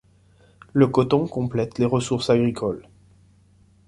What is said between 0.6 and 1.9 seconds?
Le coton complète les